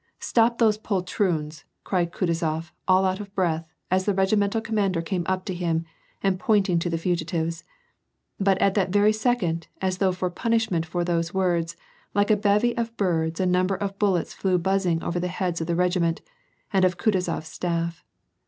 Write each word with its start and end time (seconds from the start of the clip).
"Stop 0.33 0.57
those 0.57 0.79
poltroons!" 0.79 1.63
cried 1.83 2.11
Kutuzof, 2.11 2.71
all 2.87 3.05
out 3.05 3.19
of 3.19 3.31
breath, 3.35 3.67
as 3.91 4.05
the 4.05 4.15
regimental 4.15 4.59
commander 4.59 4.99
came 4.99 5.21
up 5.27 5.45
to 5.45 5.53
him, 5.53 5.85
and 6.23 6.39
pointing 6.39 6.79
to 6.79 6.89
the 6.89 6.97
fugitives; 6.97 7.63
but 8.39 8.57
at 8.59 8.73
that 8.73 8.89
very 8.89 9.13
second, 9.13 9.67
as 9.79 9.99
though 9.99 10.11
for 10.11 10.29
a 10.29 10.31
punish 10.31 10.71
ment 10.71 10.87
for 10.87 11.03
those 11.03 11.35
words, 11.35 11.77
like 12.15 12.31
a 12.31 12.35
bevy 12.35 12.75
of 12.77 12.97
birds 12.97 13.39
a 13.39 13.45
number 13.45 13.75
of 13.75 13.99
bullets 13.99 14.33
flew 14.33 14.57
buzzing 14.57 15.03
over 15.03 15.19
the 15.19 15.27
heads 15.27 15.61
of 15.61 15.67
the 15.67 15.75
regiment 15.75 16.23
and 16.73 16.83
of 16.83 16.97
Kutuzof 16.97 17.37
s 17.41 17.59
staif. 17.59 18.01